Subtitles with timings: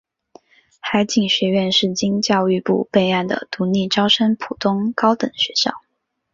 [0.79, 5.79] 海警学院是经教育部备案的独立招生普通高等学校。